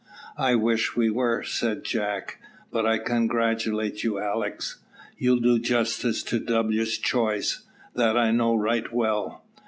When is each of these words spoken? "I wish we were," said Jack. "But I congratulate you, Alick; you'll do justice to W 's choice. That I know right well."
"I 0.39 0.55
wish 0.55 0.95
we 0.95 1.11
were," 1.11 1.43
said 1.43 1.83
Jack. 1.83 2.39
"But 2.71 2.87
I 2.87 2.97
congratulate 2.97 4.03
you, 4.03 4.17
Alick; 4.17 4.59
you'll 5.19 5.37
do 5.41 5.59
justice 5.59 6.23
to 6.23 6.39
W 6.39 6.83
's 6.83 6.97
choice. 6.97 7.65
That 7.93 8.17
I 8.17 8.31
know 8.31 8.55
right 8.55 8.91
well." 8.91 9.43